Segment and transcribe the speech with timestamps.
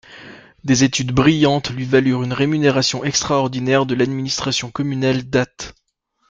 [0.63, 5.75] Des études brillantes lui valurent une rémunération extraordinaire de l'administration communale d'Ath.